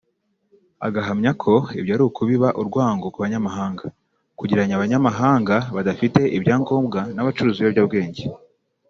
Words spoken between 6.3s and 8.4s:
ibyangombwa n’abacuruza ibiyobyabwenge